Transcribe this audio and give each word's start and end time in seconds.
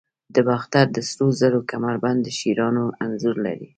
د 0.35 0.37
باختر 0.47 0.85
د 0.93 0.97
سرو 1.09 1.27
زرو 1.39 1.59
کمربند 1.71 2.19
د 2.23 2.27
شیرانو 2.39 2.85
انځور 3.03 3.35
لري 3.45 3.67